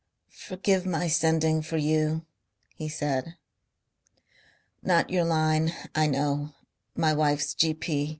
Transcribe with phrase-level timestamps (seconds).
[0.47, 2.25] "Forgive my sending for you,"
[2.73, 3.35] he said.
[4.81, 5.73] "Not your line.
[5.93, 6.55] I know....
[6.95, 8.09] My wife's G.P.